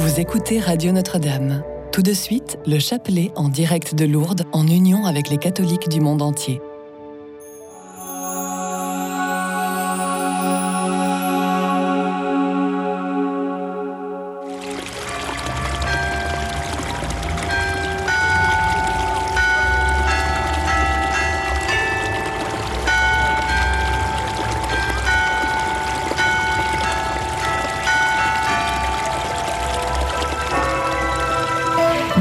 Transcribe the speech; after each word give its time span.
Vous 0.00 0.18
écoutez 0.18 0.60
Radio 0.60 0.92
Notre-Dame. 0.92 1.62
Tout 1.92 2.00
de 2.00 2.14
suite, 2.14 2.56
le 2.66 2.78
chapelet 2.78 3.32
en 3.36 3.50
direct 3.50 3.94
de 3.94 4.06
Lourdes 4.06 4.44
en 4.50 4.66
union 4.66 5.04
avec 5.04 5.28
les 5.28 5.36
catholiques 5.36 5.90
du 5.90 6.00
monde 6.00 6.22
entier. 6.22 6.62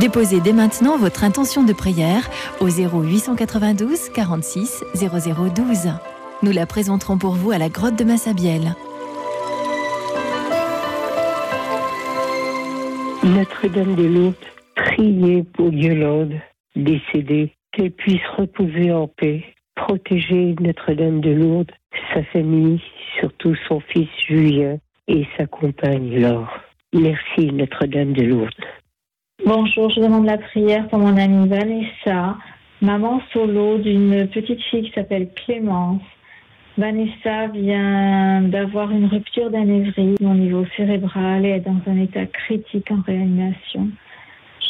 Déposez 0.10 0.42
dès 0.42 0.54
maintenant 0.54 0.98
votre 0.98 1.24
intention 1.24 1.64
de 1.64 1.72
prière 1.72 2.32
au 2.62 2.68
0892 2.68 4.10
46 4.10 4.84
0012. 4.96 5.92
Nous 6.42 6.52
la 6.52 6.66
présenterons 6.66 7.20
pour 7.20 7.36
vous 7.36 7.52
à 7.52 7.60
la 7.60 7.70
grotte 7.70 7.96
de 7.96 8.04
Massabielle. 8.04 8.76
Notre-Dame 13.24 13.94
de 13.94 14.08
Lourdes, 14.08 14.36
priez 14.74 15.44
pour 15.44 15.72
Yolande, 15.72 16.34
décédée, 16.76 17.54
qu'elle 17.72 17.92
puisse 17.92 18.26
reposer 18.36 18.92
en 18.92 19.08
paix. 19.08 19.44
Protégez 19.76 20.56
Notre-Dame 20.60 21.22
de 21.22 21.34
Lourdes, 21.34 21.72
sa 22.16 22.24
famille, 22.34 22.82
surtout 23.20 23.54
son 23.68 23.80
fils 23.80 24.10
Julien 24.28 24.80
et 25.08 25.28
sa 25.38 25.46
compagne 25.46 26.20
Laure. 26.20 26.50
Merci 26.96 27.52
Notre-Dame 27.54 28.14
de 28.14 28.24
Lourdes. 28.24 28.66
Bonjour, 29.46 29.90
je 29.90 30.02
demande 30.02 30.26
la 30.26 30.38
prière 30.38 30.86
pour 30.90 31.00
mon 31.00 31.16
amie 31.16 31.48
Vanessa, 31.48 32.36
maman 32.82 33.22
solo 33.32 33.78
d'une 33.78 34.28
petite 34.28 34.62
fille 34.64 34.84
qui 34.84 34.92
s'appelle 34.92 35.30
Clémence. 35.34 36.02
Vanessa 36.78 37.48
vient 37.48 38.42
d'avoir 38.42 38.92
une 38.92 39.06
rupture 39.06 39.50
d'anévrisme 39.50 40.26
au 40.26 40.34
niveau 40.34 40.66
cérébral 40.76 41.46
et 41.46 41.52
est 41.52 41.60
dans 41.62 41.80
un 41.88 42.02
état 42.02 42.26
critique 42.26 42.92
en 42.92 43.02
réanimation. 43.02 43.90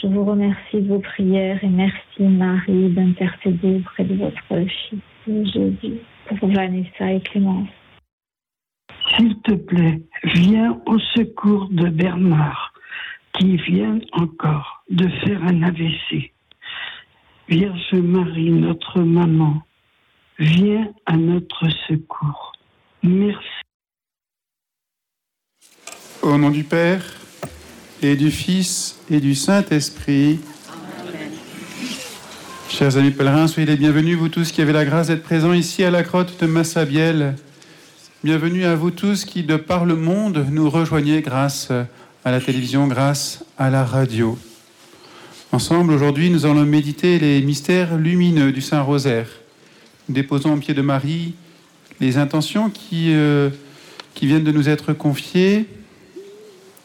Je 0.01 0.07
vous 0.07 0.23
remercie 0.23 0.81
de 0.81 0.87
vos 0.87 0.99
prières 0.99 1.63
et 1.63 1.67
merci 1.67 2.21
Marie 2.21 2.89
d'intercéder 2.89 3.77
auprès 3.77 4.03
de 4.03 4.15
votre 4.15 4.67
fils 4.67 5.51
Jésus 5.51 5.97
pour 6.27 6.47
Vanessa 6.47 7.11
et 7.11 7.21
Clémence. 7.21 7.69
S'il 9.17 9.35
te 9.41 9.55
plaît, 9.55 9.99
viens 10.35 10.79
au 10.85 10.99
secours 10.99 11.69
de 11.71 11.89
Bernard 11.89 12.71
qui 13.39 13.55
vient 13.55 13.99
encore 14.11 14.83
de 14.89 15.07
faire 15.23 15.41
un 15.43 15.63
AVC. 15.63 16.33
Vierge 17.47 17.93
Marie, 17.93 18.51
notre 18.51 18.99
maman, 18.99 19.63
viens 20.37 20.87
à 21.05 21.15
notre 21.15 21.67
secours. 21.87 22.51
Merci. 23.01 23.39
Au 26.21 26.37
nom 26.37 26.51
du 26.51 26.63
Père 26.63 27.01
et 28.01 28.15
du 28.15 28.29
Fils 28.29 29.01
et 29.09 29.19
du 29.19 29.35
Saint-Esprit. 29.35 30.39
Chers 32.69 32.97
amis 32.97 33.11
pèlerins, 33.11 33.47
soyez 33.47 33.67
les 33.67 33.77
bienvenus, 33.77 34.17
vous 34.17 34.29
tous 34.29 34.51
qui 34.51 34.61
avez 34.61 34.73
la 34.73 34.85
grâce 34.85 35.07
d'être 35.07 35.23
présents 35.23 35.53
ici 35.53 35.83
à 35.83 35.91
la 35.91 36.03
crotte 36.03 36.39
de 36.41 36.45
Massabielle. 36.45 37.35
Bienvenue 38.23 38.65
à 38.65 38.75
vous 38.75 38.91
tous 38.91 39.23
qui, 39.23 39.43
de 39.43 39.55
par 39.55 39.85
le 39.85 39.95
monde, 39.95 40.45
nous 40.51 40.69
rejoignez 40.69 41.21
grâce 41.21 41.71
à 42.25 42.31
la 42.31 42.41
télévision 42.41 42.87
grâce 42.87 43.45
à 43.57 43.69
la 43.69 43.85
radio. 43.85 44.37
Ensemble, 45.51 45.93
aujourd'hui, 45.93 46.29
nous 46.29 46.45
allons 46.45 46.65
méditer 46.65 47.17
les 47.17 47.41
mystères 47.41 47.97
lumineux 47.97 48.51
du 48.51 48.61
Saint-Rosaire. 48.61 49.27
Déposons 50.09 50.53
au 50.53 50.57
pied 50.57 50.73
de 50.73 50.81
Marie 50.81 51.33
les 52.01 52.17
intentions 52.17 52.69
qui, 52.69 53.13
euh, 53.13 53.49
qui 54.15 54.27
viennent 54.27 54.43
de 54.43 54.51
nous 54.51 54.67
être 54.67 54.91
confiées, 54.93 55.67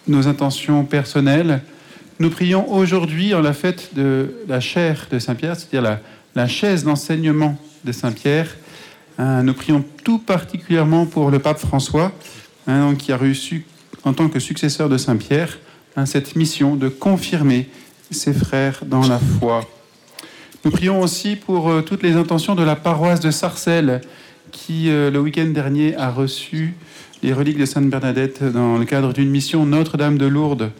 nos 0.07 0.29
intentions 0.29 0.85
personnelles. 0.85 1.63
Nous 2.21 2.31
prions 2.31 2.73
aujourd'hui 2.73 3.35
en 3.35 3.41
la 3.41 3.53
fête 3.53 3.91
de 3.95 4.35
la 4.49 4.61
chair 4.61 5.09
de 5.11 5.19
Saint-Pierre, 5.19 5.57
c'est-à-dire 5.57 5.83
la, 5.83 6.01
la 6.37 6.47
chaise 6.47 6.85
d'enseignement 6.85 7.59
de 7.85 7.91
Saint-Pierre. 7.91 8.57
Hein, 9.19 9.43
nous 9.43 9.55
prions 9.55 9.85
tout 10.05 10.19
particulièrement 10.19 11.07
pour 11.07 11.31
le 11.31 11.41
pape 11.41 11.59
François, 11.59 12.13
hein, 12.67 12.95
qui 12.97 13.11
a 13.11 13.17
reçu 13.17 13.67
en 14.05 14.13
tant 14.13 14.29
que 14.29 14.39
successeur 14.39 14.89
de 14.89 14.99
Saint 14.99 15.17
Pierre, 15.17 15.59
hein, 15.97 16.07
cette 16.07 16.37
mission 16.37 16.77
de 16.77 16.89
confirmer 16.89 17.69
ses 18.11 18.33
frères 18.33 18.81
dans 18.87 19.07
la 19.07 19.19
foi. 19.19 19.69
Nous 20.65 20.71
prions 20.71 21.01
aussi 21.01 21.37
pour 21.37 21.69
euh, 21.69 21.83
toutes 21.83 22.03
les 22.03 22.13
intentions 22.13 22.55
de 22.55 22.63
la 22.63 22.77
paroisse 22.77 23.21
de 23.21 23.31
Sarcelles, 23.31 24.01
qui 24.53 24.89
euh, 24.89 25.11
le 25.11 25.21
week-end 25.21 25.47
dernier 25.47 25.97
a 25.97 26.11
reçu 26.11 26.75
les 27.23 27.33
reliques 27.33 27.59
de 27.59 27.67
Sainte 27.67 27.89
Bernadette 27.89 28.43
dans 28.43 28.79
le 28.79 28.85
cadre 28.85 29.13
d'une 29.13 29.31
mission 29.31 29.67
Notre-Dame 29.67 30.19
de 30.19 30.27
Lourdes. 30.27 30.71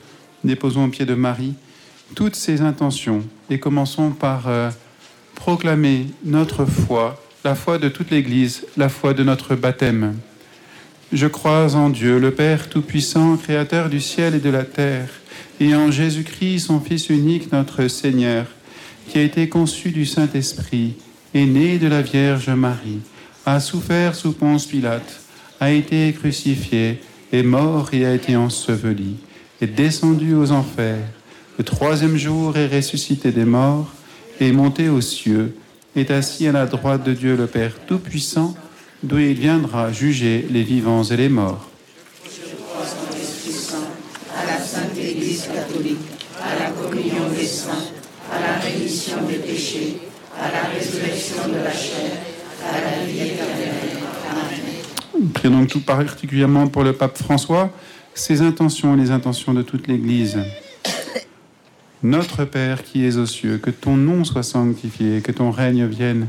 Déposons 0.45 0.85
au 0.85 0.89
pied 0.89 1.07
de 1.07 1.15
Marie 1.15 1.55
toutes 2.15 2.37
ces 2.37 2.61
intentions 2.61 3.25
et 3.51 3.59
commençons 3.59 4.11
par 4.11 4.45
euh, 4.47 4.71
proclamer 5.35 6.07
notre 6.25 6.65
foi, 6.65 7.21
la 7.45 7.55
foi 7.55 7.79
de 7.79 7.89
toute 7.89 8.11
l'Église, 8.11 8.67
la 8.77 8.89
foi 8.89 9.15
de 9.15 9.23
notre 9.23 9.55
baptême. 9.55 10.15
Je 11.15 11.29
crois 11.29 11.77
en 11.77 11.91
Dieu, 11.91 12.19
le 12.19 12.33
Père 12.33 12.69
Tout-Puissant, 12.69 13.37
Créateur 13.37 13.89
du 13.89 14.01
ciel 14.01 14.35
et 14.35 14.41
de 14.41 14.51
la 14.51 14.65
terre, 14.65 15.09
et 15.61 15.73
en 15.77 15.93
Jésus-Christ, 15.93 16.67
son 16.67 16.81
Fils 16.81 17.09
unique, 17.09 17.53
notre 17.53 17.87
Seigneur, 17.87 18.47
qui 19.07 19.19
a 19.19 19.23
été 19.23 19.49
conçu 19.49 19.93
du 19.93 20.07
Saint-Esprit, 20.07 20.97
est 21.33 21.47
né 21.47 21.79
de 21.79 21.87
la 21.87 22.03
Vierge 22.03 22.51
Marie, 22.51 22.99
a 23.47 23.61
souffert 23.61 24.17
sous 24.17 24.33
Ponce 24.33 24.67
Pilate, 24.67 25.21
a 25.61 25.71
été 25.71 26.13
crucifié, 26.15 27.01
est 27.33 27.45
mort 27.45 27.91
et 27.93 28.05
a 28.05 28.13
été 28.13 28.35
enseveli, 28.35 29.15
est 29.61 29.69
descendu 29.69 30.35
aux 30.35 30.51
enfers, 30.51 31.07
le 31.59 31.63
troisième 31.63 32.17
jour 32.17 32.57
est 32.57 32.75
ressuscité 32.75 33.31
des 33.31 33.45
morts, 33.45 33.93
est 34.41 34.51
monté 34.51 34.89
aux 34.89 35.01
cieux, 35.01 35.55
est 35.95 36.11
assis 36.11 36.49
à 36.49 36.53
la 36.53 36.67
droite 36.67 37.05
de 37.05 37.13
Dieu 37.13 37.37
le 37.37 37.47
Père 37.47 37.75
Tout-Puissant, 37.87 38.57
d'où 39.05 39.19
il 39.19 39.35
viendra 39.35 39.93
juger 39.93 40.47
les 40.51 40.63
vivants 40.63 41.05
et 41.05 41.17
les 41.17 41.29
morts. 41.29 41.69
Je 42.25 42.57
crois 42.57 42.81
en 42.83 43.15
l'Esprit 43.15 43.53
Saint, 43.53 43.91
à 44.35 44.47
la 44.47 44.59
Sainte 44.59 44.97
Église 44.97 45.47
catholique, 45.55 45.99
à 46.43 46.59
la 46.59 46.71
communion 46.71 47.29
des 47.37 47.45
saints, 47.45 47.85
à 48.33 48.41
la 48.41 48.55
rémission 48.61 49.17
des 49.29 49.35
péchés, 49.35 49.99
à 50.41 50.51
la 50.51 50.75
résurrection 50.75 51.49
de 51.49 51.57
la 51.63 51.73
chair, 51.73 52.13
à 52.67 52.81
la 52.81 53.05
vie 53.05 53.21
éternelle. 53.21 54.01
Amen. 54.31 55.29
Prions 55.35 55.59
donc 55.59 55.69
tout 55.69 55.83
particulièrement 55.83 56.67
pour 56.69 56.83
le 56.83 56.95
pape 56.95 57.19
François, 57.19 57.71
ses 58.15 58.41
intentions 58.41 58.95
et 58.95 59.01
les 59.01 59.11
intentions 59.11 59.53
de 59.53 59.63
toute 59.63 59.87
l'Église. 59.87 60.39
Notre 62.03 62.45
Père 62.45 62.83
qui 62.83 63.05
es 63.05 63.17
aux 63.17 63.27
cieux, 63.27 63.59
que 63.59 63.71
ton 63.71 63.97
nom 63.97 64.25
soit 64.25 64.43
sanctifié, 64.43 65.21
que 65.21 65.33
ton 65.33 65.51
règne 65.51 65.87
vienne 65.87 66.29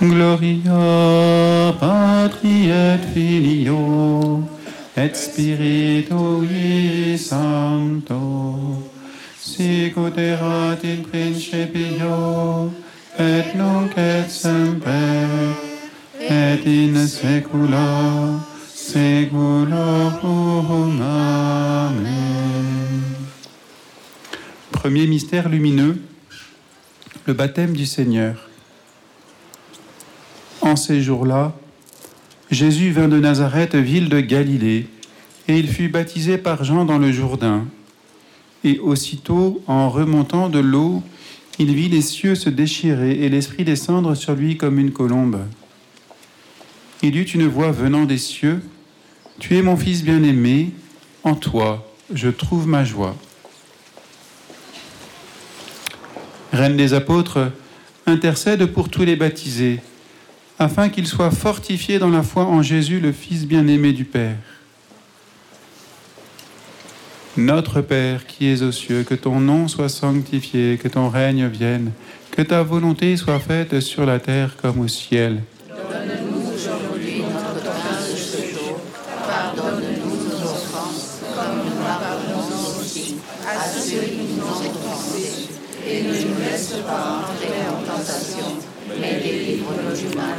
Gloria 0.00 1.74
Patri 1.80 2.70
et 2.70 2.98
Filio 3.12 4.44
et 4.96 5.16
Spiritui 5.16 7.18
Sancto 7.18 8.88
sicut 9.58 10.16
erat 10.16 10.84
in 10.84 11.02
principio 11.02 12.70
et 13.18 13.56
nunc 13.56 13.90
et 13.96 14.30
semper 14.30 15.26
et 16.20 16.64
in 16.64 17.08
saecula 17.08 18.38
saeculorum. 18.72 21.02
Amen. 21.02 23.02
Premier 24.70 25.08
mystère 25.08 25.48
lumineux, 25.48 26.00
le 27.26 27.34
baptême 27.34 27.74
du 27.74 27.84
Seigneur. 27.84 28.47
En 30.60 30.76
ces 30.76 31.00
jours-là, 31.00 31.54
Jésus 32.50 32.90
vint 32.90 33.08
de 33.08 33.18
Nazareth, 33.18 33.74
ville 33.74 34.08
de 34.08 34.20
Galilée, 34.20 34.86
et 35.46 35.58
il 35.58 35.68
fut 35.68 35.88
baptisé 35.88 36.38
par 36.38 36.64
Jean 36.64 36.84
dans 36.84 36.98
le 36.98 37.12
Jourdain. 37.12 37.66
Et 38.64 38.78
aussitôt, 38.78 39.62
en 39.66 39.88
remontant 39.88 40.48
de 40.48 40.58
l'eau, 40.58 41.02
il 41.58 41.74
vit 41.74 41.88
les 41.88 42.02
cieux 42.02 42.34
se 42.34 42.50
déchirer 42.50 43.24
et 43.24 43.28
l'Esprit 43.28 43.64
descendre 43.64 44.14
sur 44.14 44.34
lui 44.34 44.56
comme 44.56 44.78
une 44.78 44.92
colombe. 44.92 45.40
Il 47.02 47.16
eut 47.16 47.22
une 47.22 47.46
voix 47.46 47.70
venant 47.70 48.04
des 48.04 48.18
cieux, 48.18 48.60
Tu 49.38 49.56
es 49.56 49.62
mon 49.62 49.76
Fils 49.76 50.02
bien-aimé, 50.02 50.72
en 51.22 51.34
toi 51.34 51.88
je 52.12 52.28
trouve 52.28 52.66
ma 52.66 52.84
joie. 52.84 53.14
Reine 56.52 56.76
des 56.76 56.94
apôtres, 56.94 57.52
intercède 58.06 58.64
pour 58.66 58.88
tous 58.88 59.04
les 59.04 59.16
baptisés, 59.16 59.80
afin 60.58 60.88
qu'ils 60.88 61.06
soient 61.06 61.30
fortifiés 61.30 61.98
dans 61.98 62.10
la 62.10 62.22
foi 62.22 62.44
en 62.44 62.62
Jésus, 62.62 63.00
le 63.00 63.12
Fils 63.12 63.46
bien-aimé 63.46 63.92
du 63.92 64.04
Père. 64.04 64.36
Notre 67.36 67.80
Père 67.80 68.26
qui 68.26 68.48
es 68.48 68.62
aux 68.62 68.72
cieux, 68.72 69.04
que 69.04 69.14
ton 69.14 69.38
nom 69.38 69.68
soit 69.68 69.88
sanctifié, 69.88 70.76
que 70.76 70.88
ton 70.88 71.08
règne 71.08 71.46
vienne, 71.46 71.92
que 72.32 72.42
ta 72.42 72.64
volonté 72.64 73.16
soit 73.16 73.38
faite 73.38 73.78
sur 73.80 74.04
la 74.04 74.18
terre 74.18 74.56
comme 74.60 74.80
au 74.80 74.88
ciel. 74.88 75.42
Donne-nous 75.68 76.52
aujourd'hui 76.52 77.22
notre 77.22 77.62
pain 77.62 78.00
de 78.00 78.16
ce 78.16 78.38
jour. 78.38 78.80
Pardonne-nous 79.26 80.16
nos 80.16 80.44
offenses, 80.50 81.20
comme 81.34 81.58
nous 81.64 81.80
pardonnons 81.80 82.80
aussi 82.80 83.16
à 83.46 83.68
ceux 83.68 84.00
qui 84.00 84.34
nous 84.36 84.42
ont 84.42 84.50
offensés. 84.50 85.48
Et 85.88 86.02
ne 86.02 86.08
nous 86.08 86.40
laisse 86.40 86.74
pas 86.86 87.22
entrer 87.22 87.62
en 87.70 87.80
tentation, 87.86 88.58
mais 89.00 89.20
délivre-nous 89.22 89.96
du 89.96 90.16
mal. 90.16 90.38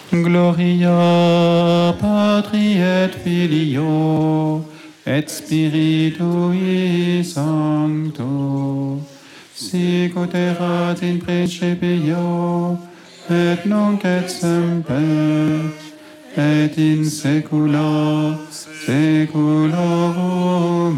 Gloria 0.13 1.95
Patri 1.97 2.77
et 2.79 3.11
Filio 3.23 4.65
et 5.05 5.29
Spiritui 5.29 7.23
Sancto 7.23 9.01
sicut 9.55 10.33
erat 10.35 11.01
in 11.01 11.17
principio 11.19 12.77
et 13.29 13.65
nunc 13.65 14.03
et 14.03 14.27
semper 14.27 15.71
et 16.35 16.77
in 16.77 17.03
saecula 17.05 18.37
saeculorum. 18.85 19.71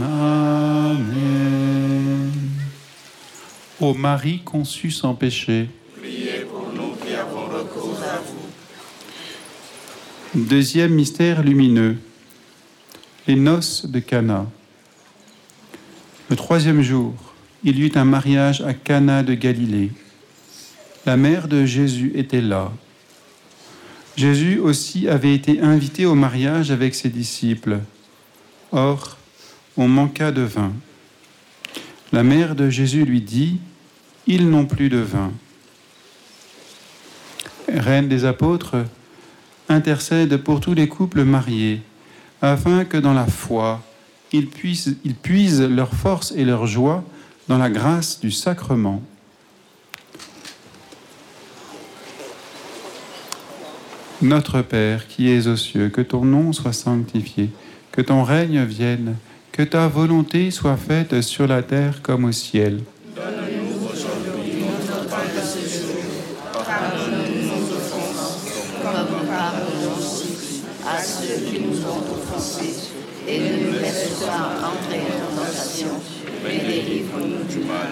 Amen. 0.01 1.43
Ô 3.79 3.93
Marie 3.93 4.39
conçue 4.43 4.91
sans 4.91 5.13
péché, 5.13 5.69
Priez 5.99 6.45
pour 6.49 6.71
nous 6.73 6.95
qui 6.95 7.13
avons 7.13 7.45
recours 7.45 8.01
à 8.01 8.17
vous. 8.17 8.43
Deuxième 10.35 10.95
mystère 10.95 11.43
lumineux, 11.43 11.95
les 13.27 13.35
noces 13.35 13.85
de 13.85 13.99
Cana. 13.99 14.47
Le 16.27 16.35
troisième 16.35 16.81
jour, 16.81 17.13
il 17.63 17.77
y 17.77 17.85
eut 17.85 17.91
un 17.93 18.03
mariage 18.03 18.61
à 18.61 18.73
Cana 18.73 19.21
de 19.21 19.35
Galilée. 19.35 19.91
La 21.05 21.17
mère 21.17 21.47
de 21.47 21.67
Jésus 21.67 22.13
était 22.15 22.41
là. 22.41 22.71
Jésus 24.17 24.57
aussi 24.57 25.07
avait 25.07 25.35
été 25.35 25.61
invité 25.61 26.07
au 26.07 26.15
mariage 26.15 26.71
avec 26.71 26.95
ses 26.95 27.09
disciples. 27.09 27.81
Or, 28.71 29.19
on 29.77 29.87
manqua 29.87 30.31
de 30.31 30.41
vin. 30.41 30.73
La 32.11 32.23
mère 32.23 32.55
de 32.55 32.71
Jésus 32.71 33.05
lui 33.05 33.21
dit, 33.21 33.59
Ils 34.25 34.49
n'ont 34.49 34.65
plus 34.65 34.89
de 34.89 34.97
vin. 34.97 35.31
Reine 37.67 38.07
des 38.07 38.25
apôtres, 38.25 38.77
intercède 39.73 40.37
pour 40.37 40.59
tous 40.59 40.73
les 40.73 40.87
couples 40.87 41.23
mariés, 41.23 41.81
afin 42.41 42.85
que 42.85 42.97
dans 42.97 43.13
la 43.13 43.25
foi, 43.27 43.81
ils 44.31 44.47
puissent, 44.47 44.95
ils 45.03 45.15
puisent 45.15 45.61
leur 45.61 45.93
force 45.93 46.33
et 46.35 46.45
leur 46.45 46.65
joie 46.65 47.03
dans 47.47 47.57
la 47.57 47.69
grâce 47.69 48.19
du 48.19 48.31
sacrement. 48.31 49.01
Notre 54.21 54.61
Père 54.61 55.07
qui 55.07 55.29
es 55.29 55.47
aux 55.47 55.57
cieux, 55.57 55.89
que 55.89 56.01
ton 56.01 56.23
nom 56.23 56.53
soit 56.53 56.71
sanctifié, 56.71 57.49
que 57.91 58.01
ton 58.01 58.23
règne 58.23 58.63
vienne, 58.63 59.17
que 59.51 59.63
ta 59.63 59.87
volonté 59.87 60.49
soit 60.49 60.77
faite 60.77 61.21
sur 61.21 61.45
la 61.45 61.61
terre 61.61 62.01
comme 62.01 62.25
au 62.25 62.31
ciel. 62.31 62.79
Donne-nous 63.15 63.85
aujourd'hui 63.85 64.63
notre 64.63 65.05
pain 65.09 65.27
de 65.35 65.41
ce 65.45 65.59
jour. 65.67 66.01
Pardonne-nous 66.53 67.47
nos 67.47 67.65
offenses, 67.75 68.47
comme 68.81 69.07
nous 69.11 69.27
pardonnons 69.27 69.97
aussi 69.99 70.63
à 70.87 71.03
ceux 71.03 71.45
qui 71.45 71.59
nous 71.59 71.79
ont 71.85 72.03
offensés. 72.15 72.89
Et 73.27 73.39
ne 73.39 73.65
nous 73.65 73.79
laisse 73.79 74.21
pas 74.25 74.55
entrer 74.67 75.03
en 75.21 75.35
tentation, 75.35 75.93
mais 76.43 76.59
délivre-nous 76.59 77.43
du 77.43 77.59
mal. 77.67 77.91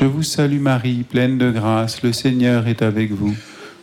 Je 0.00 0.04
vous 0.04 0.22
salue 0.22 0.60
Marie, 0.60 1.02
pleine 1.02 1.38
de 1.38 1.50
grâce. 1.50 2.04
Le 2.04 2.12
Seigneur 2.12 2.68
est 2.68 2.82
avec 2.82 3.10
vous. 3.10 3.34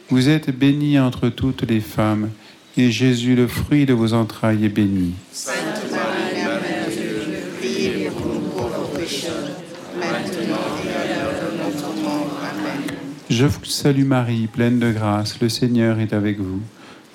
Vous 0.10 0.30
êtes 0.30 0.50
bénie 0.58 0.98
entre 0.98 1.28
toutes 1.28 1.64
les 1.64 1.82
femmes, 1.82 2.30
et 2.78 2.90
Jésus, 2.90 3.36
le 3.36 3.48
fruit 3.48 3.86
de 3.86 3.94
vos 3.94 4.14
entrailles, 4.14 4.64
est 4.64 4.70
béni. 4.70 5.12
Sainte 5.34 5.58
Marie, 5.92 6.36
Mère 6.36 6.62
de 6.62 6.92
Dieu, 6.96 7.22
priez 7.60 8.10
pour 8.12 8.28
nous 8.34 8.48
pauvres 8.48 8.98
pécheurs, 8.98 9.34
maintenant 10.00 10.64
et 10.86 10.90
à 10.90 11.06
l'heure 11.06 11.34
de 11.42 11.58
notre 11.62 12.02
mort. 12.02 12.40
Amen. 12.50 12.96
Je 13.30 13.46
vous 13.46 13.66
salue 13.66 14.06
Marie, 14.06 14.48
pleine 14.48 14.80
de 14.80 14.94
grâce. 14.94 15.42
Le 15.42 15.50
Seigneur 15.50 16.00
est 16.00 16.14
avec 16.14 16.40
vous. 16.40 16.62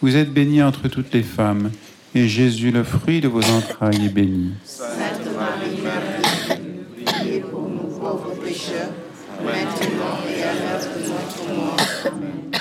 Vous 0.02 0.14
êtes 0.14 0.30
bénie 0.30 0.62
entre 0.62 0.88
toutes 0.88 1.14
les 1.14 1.22
femmes, 1.22 1.70
et 2.14 2.28
Jésus, 2.28 2.70
le 2.70 2.84
fruit 2.84 3.22
de 3.22 3.28
vos 3.28 3.44
entrailles, 3.44 4.04
est 4.04 4.12
béni. 4.12 4.50
Sainte 4.62 5.24
Marie, 5.38 5.80
Mère 5.82 6.02
de 6.02 6.54
Dieu, 6.54 6.84
priez 7.06 7.40
pour 7.40 7.62
nous 7.62 7.88
pauvres 7.98 8.34
pécheurs, 8.42 8.90
maintenant 9.44 10.18
et 10.26 10.42
à 10.42 10.52
l'heure 10.54 10.80
de 10.80 11.00
notre 11.08 11.54
mort. 11.54 11.76
Amen. 12.06 12.60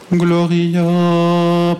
Gloria 0.11 0.83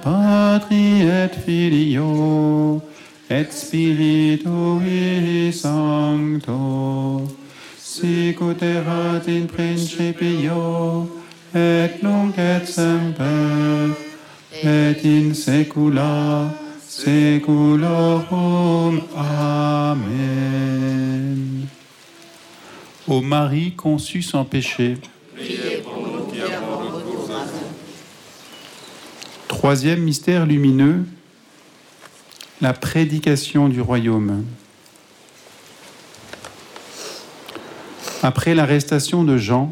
Patri 0.01 1.01
et 1.01 1.35
Filio 1.45 2.81
et 3.29 3.51
Spiritui 3.51 5.51
Sancto 5.51 7.27
sicut 7.77 8.63
erat 8.63 9.27
in 9.27 9.47
principio 9.47 11.09
et 11.53 12.01
nunc 12.01 12.37
et 12.37 12.65
semper 12.65 13.91
et 14.63 15.03
in 15.03 15.33
saecula 15.33 16.53
saeculorum. 16.87 19.01
Amen. 19.15 20.61
Ô 23.07 23.21
Marie 23.21 23.73
conçue 23.75 24.21
sans 24.21 24.45
péché, 24.45 24.97
Troisième 29.61 30.01
mystère 30.01 30.47
lumineux, 30.47 31.05
la 32.61 32.73
prédication 32.73 33.69
du 33.69 33.79
royaume. 33.79 34.43
Après 38.23 38.55
l'arrestation 38.55 39.23
de 39.23 39.37
Jean, 39.37 39.71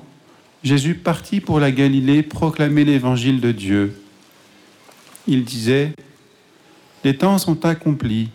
Jésus 0.63 0.93
partit 0.93 1.41
pour 1.41 1.59
la 1.59 1.71
Galilée 1.71 2.21
proclamer 2.21 2.85
l'évangile 2.85 3.41
de 3.41 3.51
Dieu. 3.51 3.99
Il 5.25 5.43
disait, 5.43 5.93
Les 7.03 7.17
temps 7.17 7.39
sont 7.39 7.65
accomplis, 7.65 8.29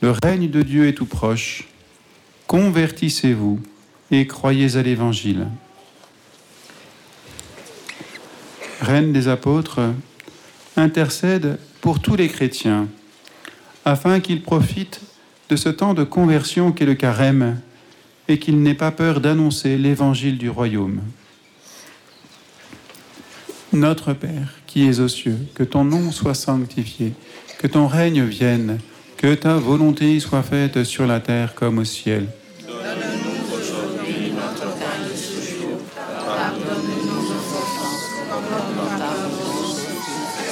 le 0.00 0.12
règne 0.12 0.48
de 0.48 0.62
Dieu 0.62 0.88
est 0.88 0.94
tout 0.94 1.04
proche, 1.04 1.68
convertissez-vous 2.46 3.60
et 4.10 4.26
croyez 4.26 4.76
à 4.76 4.82
l'évangile. 4.82 5.48
Reine 8.80 9.12
des 9.12 9.28
apôtres, 9.28 9.80
intercède 10.78 11.58
pour 11.80 12.00
tous 12.00 12.16
les 12.16 12.28
chrétiens, 12.28 12.88
afin 13.84 14.20
qu'ils 14.20 14.42
profitent 14.42 15.00
de 15.48 15.56
ce 15.56 15.68
temps 15.68 15.94
de 15.94 16.04
conversion 16.04 16.72
qu'est 16.72 16.86
le 16.86 16.94
carême 16.94 17.60
et 18.28 18.38
qu'ils 18.38 18.62
n'aient 18.62 18.74
pas 18.74 18.90
peur 18.90 19.20
d'annoncer 19.20 19.78
l'évangile 19.78 20.38
du 20.38 20.50
royaume. 20.50 21.00
Notre 23.72 24.12
Père, 24.12 24.54
qui 24.66 24.86
es 24.86 25.00
aux 25.00 25.08
cieux, 25.08 25.38
que 25.54 25.62
ton 25.62 25.84
nom 25.84 26.10
soit 26.10 26.34
sanctifié, 26.34 27.12
que 27.58 27.66
ton 27.66 27.86
règne 27.86 28.24
vienne, 28.24 28.78
Que 29.18 29.34
ta 29.34 29.54
volonté 29.54 30.20
soit 30.20 30.44
faite 30.44 30.84
sur 30.84 31.04
la 31.04 31.18
terre 31.18 31.56
comme 31.56 31.78
au 31.78 31.84
ciel. 31.84 32.28
Donne-nous 32.64 33.52
aujourd'hui 33.52 34.30
notre 34.30 34.72
pain 34.78 34.98
de 35.02 35.16
ce 35.16 35.40
jour. 35.42 35.80
Pardonne-nous 36.24 37.28
nos 38.76 39.17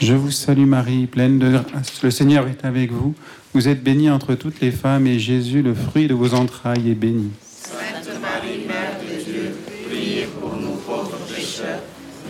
Je 0.00 0.14
vous 0.14 0.30
salue 0.30 0.64
Marie, 0.64 1.06
pleine 1.06 1.38
de 1.38 1.50
grâce, 1.50 2.02
le 2.02 2.10
Seigneur 2.10 2.48
est 2.48 2.64
avec 2.64 2.90
vous. 2.90 3.14
Vous 3.52 3.68
êtes 3.68 3.84
bénie 3.84 4.08
entre 4.08 4.34
toutes 4.34 4.58
les 4.60 4.70
femmes 4.70 5.06
et 5.06 5.18
Jésus, 5.18 5.60
le 5.60 5.74
fruit 5.74 6.08
de 6.08 6.14
vos 6.14 6.32
entrailles, 6.32 6.90
est 6.90 6.94
béni. 6.94 7.28
Sainte 7.52 8.08
Marie, 8.22 8.64
Mère 8.66 8.96
de 8.98 9.22
Dieu, 9.22 9.54
priez 9.90 10.26
pour 10.40 10.56
nous 10.56 10.76
pauvres 10.86 11.18
pécheurs, 11.28 11.82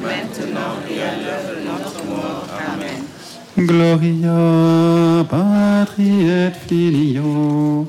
maintenant 0.03 0.81
et 0.91 1.01
à 1.01 1.15
l'heure 1.17 1.45
de 1.49 1.61
notre 1.65 2.05
mort. 2.07 2.49
Amen. 2.75 3.05
Gloria 3.57 5.25
Patri 5.31 6.29
et 6.29 6.51
Filio 6.67 7.87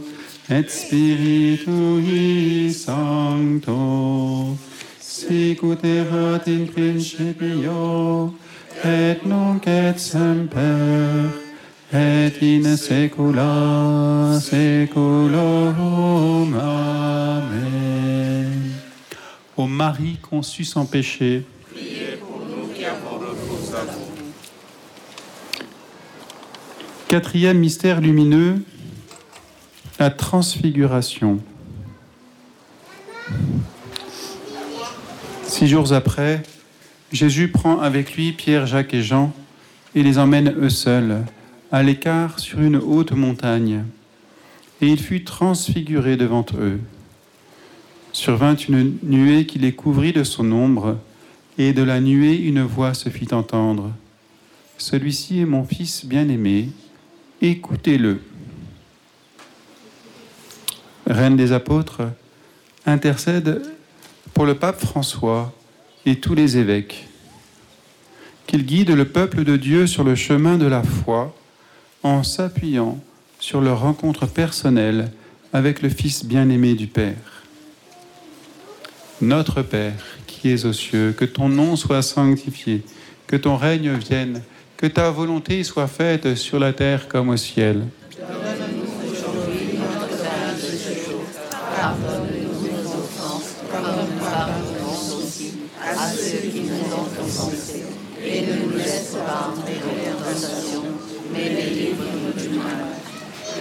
et 0.47 0.67
Spiritui 0.67 2.71
Sancto 2.71 4.55
sicut 4.99 5.83
erat 5.83 6.47
in 6.47 6.67
principio 6.67 8.35
et 8.83 9.17
nunc 9.25 9.65
et 9.67 9.97
semper 9.97 11.29
et 11.93 12.31
in 12.41 12.77
saecula 12.77 14.39
saeculorum. 14.39 16.55
Amen. 16.55 18.71
Ô 19.57 19.67
Marie 19.67 20.17
conçue 20.17 20.63
sans 20.63 20.85
péché, 20.85 21.43
Priez 21.71 22.15
pour 22.17 22.39
nous 22.39 22.67
qui 22.73 22.85
avons 22.85 23.19
recours 23.19 23.75
à. 23.75 23.83
Quatrième 27.07 27.59
mystère 27.59 27.99
lumineux, 27.99 28.63
la 29.99 30.09
transfiguration. 30.09 31.39
Six 35.45 35.67
jours 35.67 35.91
après, 35.91 36.43
Jésus 37.11 37.49
prend 37.49 37.79
avec 37.79 38.15
lui 38.15 38.31
Pierre, 38.31 38.65
Jacques 38.65 38.93
et 38.93 39.01
Jean 39.01 39.33
et 39.95 40.03
les 40.03 40.17
emmène 40.17 40.55
eux 40.57 40.69
seuls, 40.69 41.25
à 41.71 41.83
l'écart 41.83 42.39
sur 42.39 42.61
une 42.61 42.77
haute 42.77 43.11
montagne. 43.11 43.83
Et 44.81 44.87
il 44.87 44.99
fut 44.99 45.25
transfiguré 45.25 46.15
devant 46.15 46.45
eux. 46.57 46.79
Survint 48.13 48.55
une 48.55 48.97
nuée 49.03 49.45
qui 49.45 49.59
les 49.59 49.73
couvrit 49.73 50.13
de 50.13 50.23
son 50.23 50.51
ombre, 50.51 50.97
et 51.57 51.73
de 51.73 51.83
la 51.83 51.99
nuée 51.99 52.37
une 52.37 52.61
voix 52.61 52.93
se 52.93 53.09
fit 53.09 53.33
entendre. 53.33 53.91
Celui-ci 54.77 55.41
est 55.41 55.45
mon 55.45 55.65
fils 55.65 56.05
bien-aimé, 56.05 56.69
écoutez-le. 57.41 58.21
Reine 61.07 61.35
des 61.35 61.51
apôtres, 61.51 62.03
intercède 62.85 63.61
pour 64.33 64.45
le 64.45 64.55
pape 64.55 64.79
François 64.79 65.53
et 66.05 66.15
tous 66.17 66.35
les 66.35 66.57
évêques, 66.57 67.07
qu'il 68.47 68.65
guide 68.65 68.91
le 68.91 69.05
peuple 69.05 69.43
de 69.43 69.55
Dieu 69.55 69.87
sur 69.87 70.03
le 70.03 70.15
chemin 70.15 70.57
de 70.57 70.65
la 70.65 70.83
foi 70.83 71.35
en 72.03 72.23
s'appuyant 72.23 72.99
sur 73.39 73.61
leur 73.61 73.81
rencontre 73.81 74.25
personnelle 74.25 75.11
avec 75.53 75.81
le 75.81 75.89
Fils 75.89 76.25
bien-aimé 76.25 76.73
du 76.73 76.87
Père. 76.87 77.43
Notre 79.21 79.61
Père 79.61 80.17
qui 80.25 80.49
es 80.49 80.65
aux 80.65 80.73
cieux, 80.73 81.13
que 81.15 81.25
ton 81.25 81.49
nom 81.49 81.75
soit 81.75 82.01
sanctifié, 82.01 82.83
que 83.27 83.35
ton 83.35 83.55
règne 83.57 83.93
vienne, 83.93 84.41
que 84.75 84.87
ta 84.87 85.11
volonté 85.11 85.63
soit 85.63 85.87
faite 85.87 86.35
sur 86.35 86.57
la 86.57 86.73
terre 86.73 87.07
comme 87.07 87.29
au 87.29 87.37
ciel. 87.37 87.83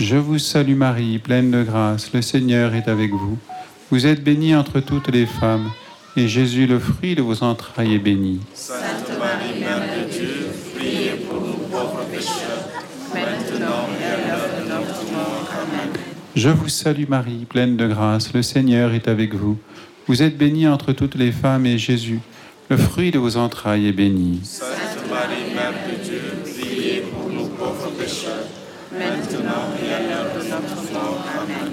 Je 0.00 0.16
vous 0.16 0.38
salue 0.38 0.74
Marie, 0.74 1.18
pleine 1.18 1.52
de 1.52 1.62
grâce, 1.62 2.12
le 2.12 2.20
Seigneur 2.20 2.74
est 2.74 2.88
avec 2.88 3.10
vous. 3.12 3.38
Vous 3.90 4.06
êtes 4.06 4.24
bénie 4.24 4.54
entre 4.54 4.80
toutes 4.80 5.08
les 5.08 5.24
femmes, 5.24 5.70
et 6.16 6.26
Jésus, 6.26 6.66
le 6.66 6.80
fruit 6.80 7.14
de 7.14 7.22
vos 7.22 7.44
entrailles, 7.44 7.94
est 7.94 7.98
béni. 7.98 8.40
Sainte 8.54 9.08
Marie, 9.18 9.60
Mère 9.60 9.80
de 9.80 10.10
Dieu, 10.10 10.48
priez 10.76 11.12
pour 11.28 11.40
nous 11.40 11.54
pauvres 11.70 12.04
pécheurs, 12.10 12.68
maintenant 13.14 13.88
et 14.00 14.04
à 14.04 14.16
l'heure 14.26 14.48
de 14.58 14.68
notre 14.68 15.12
mort. 15.12 15.48
Amen. 15.52 15.92
Je 16.34 16.48
vous 16.48 16.68
salue 16.68 17.08
Marie, 17.08 17.46
pleine 17.48 17.76
de 17.76 17.86
grâce, 17.86 18.32
le 18.32 18.42
Seigneur 18.42 18.92
est 18.94 19.06
avec 19.06 19.34
vous. 19.34 19.58
Vous 20.08 20.22
êtes 20.22 20.36
bénie 20.36 20.66
entre 20.66 20.92
toutes 20.92 21.14
les 21.14 21.30
femmes, 21.30 21.66
et 21.66 21.78
Jésus, 21.78 22.20
le 22.68 22.76
fruit 22.76 23.12
de 23.12 23.20
vos 23.20 23.36
entrailles, 23.36 23.86
est 23.86 23.92
béni. 23.92 24.40
Sainte 24.42 25.08
Marie, 25.08 25.54
Mère 25.54 25.72
de 25.88 26.02
Dieu, 26.02 26.20
priez 26.42 27.04
pour 27.12 27.30
nous 27.30 27.46
pauvres 27.46 27.90
pécheurs, 27.96 28.48
maintenant 28.92 29.74
et 29.82 29.92
à 29.92 30.00
l'heure 30.00 30.32
de 30.34 30.48
notre 30.48 30.92
mort. 30.92 31.24
Amen. 31.42 31.72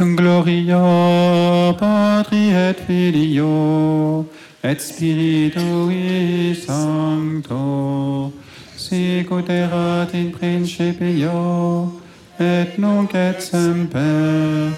Gloria 0.00 1.74
Patri 1.78 2.50
et 2.50 2.74
Filio 2.86 4.26
et 4.64 4.80
Spiritui 4.80 6.54
Sancto 6.54 8.32
sicut 8.76 9.50
erat 9.50 10.14
in 10.14 10.30
principio 10.30 11.92
et 12.38 12.78
nunc 12.78 13.14
et 13.14 13.40
semper 13.40 14.72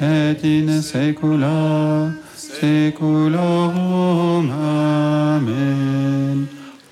et 0.00 0.44
in 0.44 0.82
saecula 0.82 2.10
saeculorum. 2.34 4.50
Amen. 4.50 6.48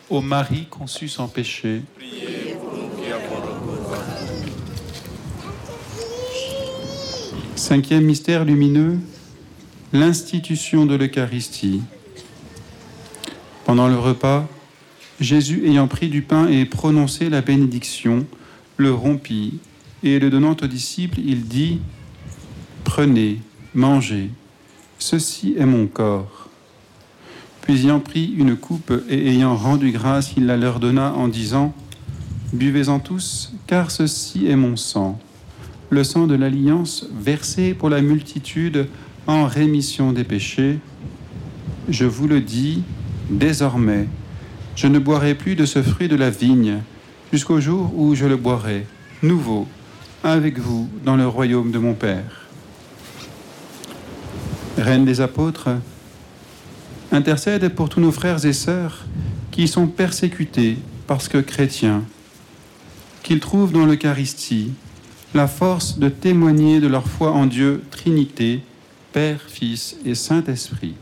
Ô 0.08 0.20
Marie 0.20 0.66
conçue 0.70 1.08
sans 1.08 1.26
péché, 1.26 1.82
Cinquième 7.56 8.04
mystère 8.04 8.44
lumineux, 8.44 8.98
l'institution 9.92 10.86
de 10.86 10.96
l'Eucharistie. 10.96 11.82
Pendant 13.64 13.86
le 13.86 13.96
repas, 13.96 14.48
Jésus, 15.20 15.64
ayant 15.64 15.86
pris 15.86 16.08
du 16.08 16.22
pain 16.22 16.48
et 16.48 16.64
prononcé 16.64 17.30
la 17.30 17.42
bénédiction, 17.42 18.26
le 18.76 18.92
rompit 18.92 19.60
et 20.02 20.18
le 20.18 20.30
donnant 20.30 20.56
aux 20.60 20.66
disciples, 20.66 21.20
il 21.20 21.46
dit 21.46 21.78
Prenez, 22.82 23.38
mangez, 23.72 24.30
ceci 24.98 25.54
est 25.56 25.64
mon 25.64 25.86
corps. 25.86 26.48
Puis 27.60 27.84
ayant 27.84 28.00
pris 28.00 28.34
une 28.36 28.56
coupe 28.56 28.92
et 29.08 29.28
ayant 29.28 29.54
rendu 29.54 29.92
grâce, 29.92 30.32
il 30.36 30.46
la 30.46 30.56
leur 30.56 30.80
donna 30.80 31.12
en 31.12 31.28
disant 31.28 31.72
Buvez-en 32.52 32.98
tous, 32.98 33.52
car 33.68 33.92
ceci 33.92 34.48
est 34.48 34.56
mon 34.56 34.76
sang 34.76 35.20
le 35.94 36.04
sang 36.04 36.26
de 36.26 36.34
l'alliance 36.34 37.06
versé 37.16 37.72
pour 37.72 37.88
la 37.88 38.02
multitude 38.02 38.88
en 39.26 39.46
rémission 39.46 40.12
des 40.12 40.24
péchés. 40.24 40.78
Je 41.88 42.04
vous 42.04 42.26
le 42.26 42.40
dis, 42.40 42.82
désormais, 43.30 44.08
je 44.74 44.88
ne 44.88 44.98
boirai 44.98 45.36
plus 45.36 45.54
de 45.54 45.64
ce 45.64 45.82
fruit 45.82 46.08
de 46.08 46.16
la 46.16 46.30
vigne 46.30 46.80
jusqu'au 47.32 47.60
jour 47.60 47.96
où 47.96 48.14
je 48.14 48.26
le 48.26 48.36
boirai, 48.36 48.86
nouveau, 49.22 49.68
avec 50.24 50.58
vous 50.58 50.88
dans 51.04 51.16
le 51.16 51.28
royaume 51.28 51.70
de 51.70 51.78
mon 51.78 51.94
Père. 51.94 52.48
Reine 54.76 55.04
des 55.04 55.20
apôtres, 55.20 55.68
intercède 57.12 57.68
pour 57.68 57.88
tous 57.88 58.00
nos 58.00 58.12
frères 58.12 58.44
et 58.44 58.52
sœurs 58.52 59.04
qui 59.52 59.68
sont 59.68 59.86
persécutés 59.86 60.76
parce 61.06 61.28
que 61.28 61.38
chrétiens, 61.38 62.02
qu'ils 63.22 63.40
trouvent 63.40 63.72
dans 63.72 63.86
l'Eucharistie 63.86 64.72
la 65.34 65.48
force 65.48 65.98
de 65.98 66.08
témoigner 66.08 66.78
de 66.78 66.86
leur 66.86 67.08
foi 67.08 67.32
en 67.32 67.46
Dieu, 67.46 67.82
Trinité, 67.90 68.60
Père, 69.12 69.40
Fils 69.48 69.96
et 70.06 70.14
Saint-Esprit. 70.14 70.94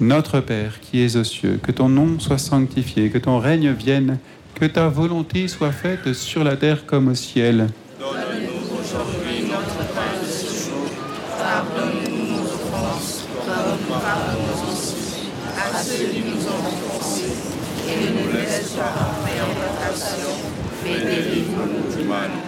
Notre 0.00 0.40
Père 0.40 0.80
qui 0.80 1.00
es 1.02 1.16
aux 1.16 1.24
cieux, 1.24 1.60
que 1.62 1.70
ton 1.70 1.88
nom 1.88 2.18
soit 2.18 2.38
sanctifié, 2.38 3.10
que 3.10 3.18
ton 3.18 3.38
règne 3.38 3.70
vienne, 3.70 4.18
que 4.54 4.64
ta 4.64 4.88
volonté 4.88 5.46
soit 5.46 5.70
faite 5.70 6.12
sur 6.12 6.42
la 6.42 6.56
terre 6.56 6.86
comme 6.86 7.08
au 7.08 7.14
ciel. 7.14 7.68
Donne-nous 8.00 8.80
aujourd'hui 8.80 9.46
notre 9.48 9.78
pain 9.94 10.18
de 10.20 10.26
ce 10.26 10.68
jour. 10.68 10.90
Pardonne-nous 11.38 12.32
nos 12.32 12.42
offenses, 12.42 13.26
comme 13.46 13.78
nous 13.80 13.94
pardonnons 13.94 14.72
aussi 14.72 15.30
à 15.56 15.78
ceux 15.78 16.04
qui 16.06 16.20
nous 16.20 16.46
ont 16.46 16.66
offensés. 16.66 17.32
Et 17.88 18.06
ne 18.06 18.26
nous 18.26 18.32
laisse 18.32 18.72
pas 18.72 19.14
en 19.14 19.88
tentation, 19.88 20.34
mais 20.82 20.98
délivre-nous 20.98 21.96
du 21.96 22.08
mal. 22.08 22.47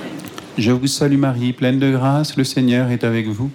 Je 0.57 0.71
vous 0.71 0.87
salue 0.87 1.17
Marie, 1.17 1.53
pleine 1.53 1.79
de 1.79 1.91
grâce, 1.91 2.35
le 2.35 2.43
Seigneur 2.43 2.91
est 2.91 3.05
avec 3.05 3.27
vous. 3.27 3.49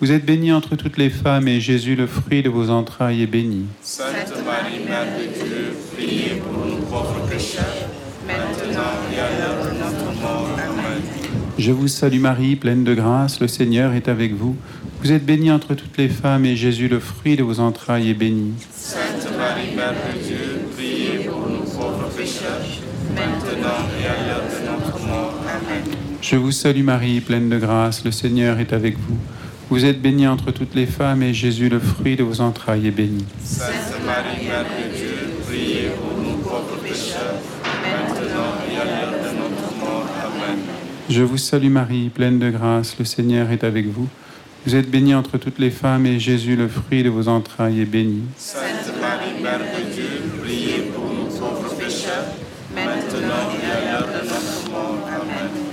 Vous 0.00 0.12
êtes 0.12 0.26
bénie 0.26 0.52
entre 0.52 0.76
toutes 0.76 0.98
les 0.98 1.08
femmes 1.08 1.48
et 1.48 1.60
Jésus, 1.60 1.96
le 1.96 2.06
fruit 2.06 2.42
de 2.42 2.50
vos 2.50 2.68
entrailles, 2.68 3.22
est 3.22 3.26
béni. 3.26 3.64
Sainte 3.80 4.06
Marie, 4.44 4.84
Mère 4.86 5.06
de 5.18 5.24
Dieu, 5.32 5.72
priez 5.96 6.42
pour 6.42 6.66
nous 6.66 6.82
pauvres 6.82 7.26
pécheurs, 7.30 7.64
Je 11.58 11.72
vous 11.72 11.88
salue 11.88 12.20
Marie, 12.20 12.56
pleine 12.56 12.84
de 12.84 12.94
grâce, 12.94 13.40
le 13.40 13.48
Seigneur 13.48 13.94
est 13.94 14.08
avec 14.08 14.34
vous. 14.34 14.56
Vous 15.02 15.10
êtes 15.10 15.24
bénie 15.24 15.50
entre 15.50 15.74
toutes 15.74 15.96
les 15.96 16.08
femmes 16.08 16.44
et 16.44 16.56
Jésus, 16.56 16.88
le 16.88 17.00
fruit 17.00 17.36
de 17.36 17.42
vos 17.42 17.60
entrailles, 17.60 18.10
est 18.10 18.14
béni. 18.14 18.52
Je 26.32 26.38
vous 26.38 26.50
salue 26.50 26.82
Marie, 26.82 27.20
pleine 27.20 27.50
de 27.50 27.58
grâce, 27.58 28.06
le 28.06 28.10
Seigneur 28.10 28.58
est 28.58 28.72
avec 28.72 28.96
vous. 28.96 29.18
Vous 29.68 29.84
êtes 29.84 30.00
bénie 30.00 30.26
entre 30.26 30.50
toutes 30.50 30.74
les 30.74 30.86
femmes 30.86 31.22
et 31.22 31.34
Jésus, 31.34 31.68
le 31.68 31.78
fruit 31.78 32.16
de 32.16 32.22
vos 32.22 32.40
entrailles, 32.40 32.86
est 32.86 32.90
béni. 32.90 33.26
Sainte 33.44 33.68
Marie, 34.06 34.46
Mère 34.46 34.64
de 34.64 34.96
Dieu, 34.96 35.28
priez 35.46 35.90
pour 35.90 36.16
nous 36.16 36.38
pauvres 36.38 36.78
pécheurs, 36.82 37.34
maintenant 37.82 38.54
et 38.66 38.80
à 38.80 38.84
l'heure 38.86 39.12
de 39.12 39.38
notre 39.40 39.76
mort. 39.78 40.06
Amen. 40.24 40.58
Je 41.10 41.22
vous 41.22 41.36
salue 41.36 41.68
Marie, 41.68 42.08
pleine 42.08 42.38
de 42.38 42.48
grâce, 42.48 42.96
le 42.98 43.04
Seigneur 43.04 43.50
est 43.50 43.62
avec 43.62 43.88
vous. 43.88 44.08
Vous 44.64 44.74
êtes 44.74 44.90
bénie 44.90 45.14
entre 45.14 45.36
toutes 45.36 45.58
les 45.58 45.70
femmes 45.70 46.06
et 46.06 46.18
Jésus, 46.18 46.56
le 46.56 46.68
fruit 46.68 47.02
de 47.02 47.10
vos 47.10 47.28
entrailles, 47.28 47.82
est 47.82 47.84
béni. 47.84 48.22
Sainte 48.38 48.90
Marie, 48.98 49.42
Mère 49.42 49.58
de 49.58 49.92
Dieu, 49.92 50.08
priez 50.42 50.90
pour 50.94 51.12
nous 51.12 51.26
pauvres 51.26 51.74
pécheurs, 51.74 52.24
maintenant 52.74 53.50
et 53.52 53.66
à 53.70 53.92
l'heure 53.92 54.08
de 54.08 54.26
notre 54.26 54.70
mort. 54.70 54.96
Amen. 55.08 55.72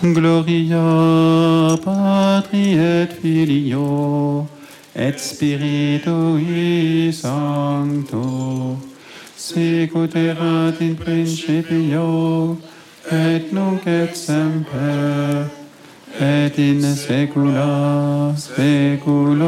Gloria 0.00 1.76
Patri 1.82 2.78
et 2.78 3.08
Filio 3.20 4.46
et 4.94 5.18
Spiritui 5.18 7.12
Sancto 7.12 8.78
sicut 9.36 10.14
erat 10.14 10.80
in 10.80 10.94
principio 10.94 12.56
et 13.10 13.52
nunc 13.52 13.86
et 13.86 14.14
semper 14.14 15.46
et 16.20 16.58
in 16.58 16.80
saecula 16.94 18.34
saeculorum. 18.36 19.42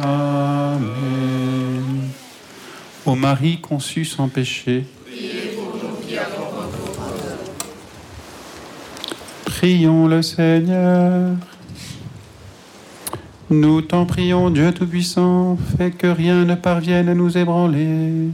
Amen. 0.00 1.62
Ô 3.04 3.14
Marie 3.14 3.58
conçue 3.60 4.04
sans 4.04 4.28
péché, 4.28 4.84
Prions 9.62 10.08
le 10.08 10.22
Seigneur. 10.22 11.36
Nous 13.48 13.80
t'en 13.80 14.06
prions, 14.06 14.50
Dieu 14.50 14.72
Tout-Puissant, 14.72 15.56
fais 15.76 15.92
que 15.92 16.08
rien 16.08 16.44
ne 16.44 16.56
parvienne 16.56 17.08
à 17.08 17.14
nous 17.14 17.38
ébranler, 17.38 18.30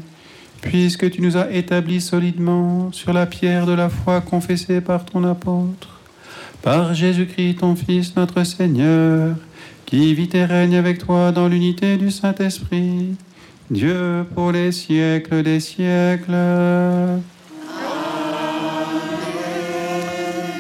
puisque 0.62 1.11
tu 1.11 1.21
nous 1.21 1.37
as 1.37 1.51
établis 1.51 2.01
solidement 2.01 2.91
sur 2.93 3.12
la 3.12 3.27
pierre 3.27 3.67
de 3.67 3.73
la 3.73 3.91
foi 3.91 4.23
confessée 4.23 4.81
par 4.81 5.05
ton 5.05 5.23
apôtre, 5.23 6.01
par 6.62 6.95
Jésus-Christ, 6.95 7.59
ton 7.59 7.77
Fils, 7.77 8.17
notre 8.17 8.43
Seigneur, 8.45 9.37
qui 9.85 10.14
vit 10.14 10.31
et 10.33 10.47
règne 10.47 10.77
avec 10.77 10.97
toi 10.97 11.31
dans 11.31 11.49
l'unité 11.49 11.99
du 11.99 12.11
Saint-Esprit, 12.11 13.17
Dieu 13.71 14.25
pour 14.35 14.51
les 14.51 14.73
siècles 14.73 15.43
des 15.43 15.61
siècles. 15.61 16.33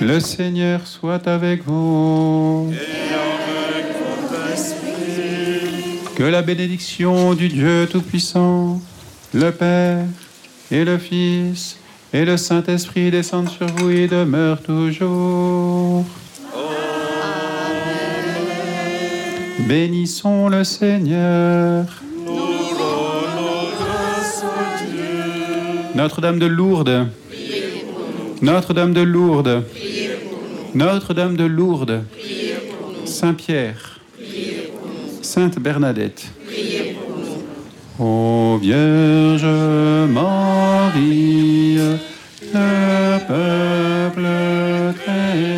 Le 0.00 0.20
Seigneur 0.20 0.86
soit 0.86 1.26
avec 1.26 1.64
vous. 1.66 2.72
Que 6.16 6.22
la 6.22 6.42
bénédiction 6.42 7.34
du 7.34 7.48
Dieu 7.48 7.88
Tout-Puissant, 7.90 8.80
le 9.34 9.50
Père 9.50 10.04
et 10.70 10.84
le 10.84 10.98
Fils 10.98 11.78
et 12.12 12.24
le 12.24 12.36
Saint-Esprit 12.36 13.10
descendent 13.10 13.48
sur 13.48 13.66
vous 13.66 13.90
et 13.90 14.06
demeurent 14.06 14.62
toujours. 14.62 16.04
Bénissons 19.60 20.48
le 20.48 20.64
Seigneur. 20.64 21.84
Notre-Dame 25.94 26.38
de 26.38 26.46
Lourdes. 26.46 27.08
Notre-Dame 28.40 28.92
de 28.92 29.00
Lourdes. 29.00 29.64
Notre-Dame 30.74 31.36
de 31.36 31.44
Lourdes. 31.44 32.04
Saint-Pierre. 33.04 33.98
Sainte 35.22 35.58
Bernadette. 35.58 36.26
Ô 37.98 38.58
Vierge 38.60 39.44
Marie, 40.08 41.78
le 42.54 43.18
peuple 43.26 44.28
chrétien, 45.00 45.57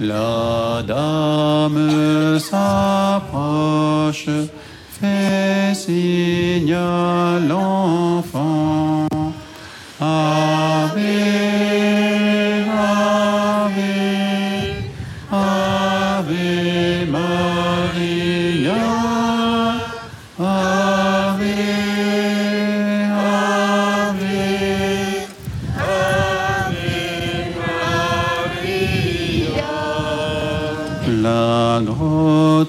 La 0.00 0.82
dame 0.86 2.38
s'approche, 2.38 4.28
fait 5.00 5.74
signe 5.74 6.76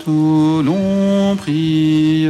où 0.08 0.62
l'on 0.64 1.36
prie 1.36 2.28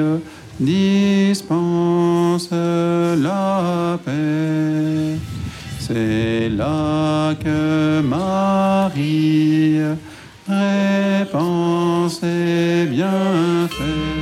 dispense 0.60 2.50
la 2.52 4.00
paix. 4.04 5.18
C'est 5.80 6.50
là 6.50 7.34
que 7.36 8.02
Marie 8.02 9.80
répand 10.48 12.10
ses 12.10 12.86
bienfaits. 12.90 14.15